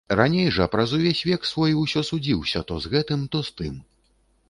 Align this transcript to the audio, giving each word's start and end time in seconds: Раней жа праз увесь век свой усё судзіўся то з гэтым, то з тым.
Раней 0.19 0.47
жа 0.55 0.65
праз 0.75 0.93
увесь 0.99 1.21
век 1.29 1.45
свой 1.51 1.77
усё 1.83 2.05
судзіўся 2.09 2.65
то 2.73 2.81
з 2.87 2.97
гэтым, 2.97 3.31
то 3.37 3.47
з 3.51 3.59
тым. 3.61 3.81